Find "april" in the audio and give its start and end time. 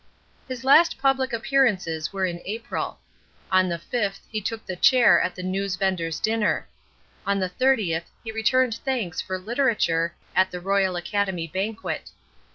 2.43-2.97